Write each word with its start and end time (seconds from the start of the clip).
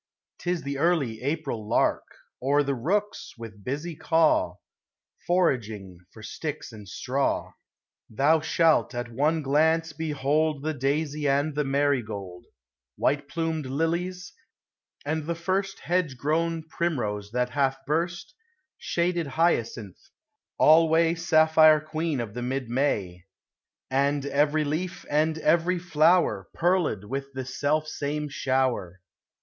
'T 0.39 0.49
is 0.49 0.63
the 0.63 0.79
early 0.79 1.21
April 1.21 1.69
lark, 1.69 2.01
Or 2.39 2.63
the 2.63 2.73
rooks, 2.73 3.35
with 3.37 3.63
busy 3.63 3.95
caw, 3.95 4.55
Foraging 5.27 5.99
for 6.11 6.23
sticks 6.23 6.71
and 6.71 6.89
straw. 6.89 7.53
Thou 8.09 8.39
shalt, 8.41 8.95
at 8.95 9.11
one 9.11 9.43
glance, 9.43 9.93
behold 9.93 10.63
The 10.63 10.73
daisy 10.73 11.27
and 11.27 11.53
the 11.53 11.63
marigold; 11.63 12.45
White 12.95 13.27
plumed 13.27 13.67
lilies, 13.67 14.33
and 15.05 15.27
the 15.27 15.35
first 15.35 15.81
Hedge 15.81 16.17
grown 16.17 16.63
primrose 16.67 17.29
that 17.33 17.51
hath 17.51 17.77
burst; 17.85 18.33
Shaded 18.79 19.27
hyacinth, 19.27 19.99
alway 20.59 21.13
Sapphire 21.13 21.79
queen 21.79 22.19
of 22.19 22.33
the 22.33 22.41
mid 22.41 22.69
May; 22.71 23.01
THE 23.03 23.05
IM 23.05 23.05
AG 23.05 23.13
IX 23.13 23.25
ATI 23.27 23.91
ON. 23.91 24.05
11 24.07 24.21
■ 24.21 24.31
And 24.33 24.37
every 24.39 24.63
leaf, 24.63 25.05
and 25.11 25.37
every 25.37 25.77
flower 25.77 26.47
Pearled 26.55 27.03
with 27.05 27.27
the 27.35 27.45
self 27.45 27.85
same 27.87 28.29
shower. 28.29 28.99